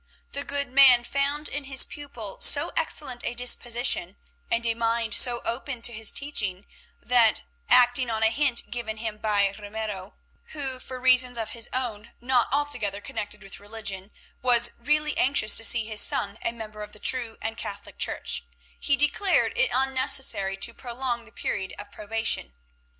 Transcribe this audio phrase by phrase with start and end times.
[0.31, 4.17] The good man found in his pupil so excellent a disposition
[4.49, 6.65] and a mind so open to his teaching
[7.03, 10.15] that, acting on a hint given him by Ramiro,
[10.53, 14.09] who, for reasons of his own not altogether connected with religion,
[14.41, 18.41] was really anxious to see his son a member of the true and Catholic Church,
[18.79, 22.53] he declared it unnecessary to prolong the period of probation.